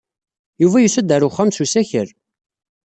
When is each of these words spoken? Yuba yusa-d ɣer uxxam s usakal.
Yuba 0.61 0.77
yusa-d 0.81 1.13
ɣer 1.13 1.21
uxxam 1.27 1.49
s 1.51 1.57
usakal. 1.63 2.09